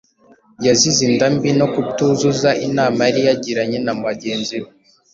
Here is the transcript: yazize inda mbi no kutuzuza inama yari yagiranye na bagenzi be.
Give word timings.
yazize 0.65 1.01
inda 1.09 1.27
mbi 1.35 1.49
no 1.59 1.67
kutuzuza 1.73 2.49
inama 2.67 2.99
yari 3.07 3.21
yagiranye 3.27 3.77
na 3.85 3.93
bagenzi 4.03 4.55
be. 4.63 4.69